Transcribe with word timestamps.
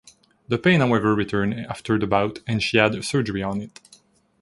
The 0.47 0.57
pain 0.57 0.79
however 0.79 1.13
returned 1.13 1.53
after 1.67 1.99
the 1.99 2.07
bout 2.07 2.39
and 2.47 2.63
she 2.63 2.77
had 2.79 3.05
surgery 3.05 3.43
on 3.43 3.61
it. 3.61 3.79